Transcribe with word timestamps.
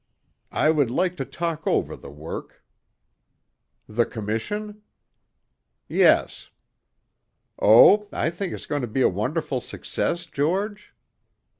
"I 0.55 0.71
would 0.71 0.89
like 0.89 1.15
to 1.17 1.25
talk 1.25 1.67
over 1.67 1.95
the 1.95 2.09
work." 2.09 2.63
"The 3.87 4.03
Commission?" 4.07 4.81
"Yes." 5.87 6.49
"Oh, 7.61 8.07
I 8.11 8.31
think 8.31 8.51
it's 8.51 8.65
going 8.65 8.81
to 8.81 8.87
be 8.87 9.01
a 9.03 9.07
wonderful 9.09 9.61
success, 9.61 10.25
George?" 10.25 10.95